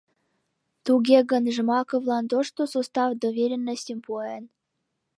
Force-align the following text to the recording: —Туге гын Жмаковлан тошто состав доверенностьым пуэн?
—Туге 0.85 1.19
гын 1.31 1.43
Жмаковлан 1.55 2.25
тошто 2.31 2.61
состав 2.73 3.09
доверенностьым 3.21 3.99
пуэн? 4.05 4.43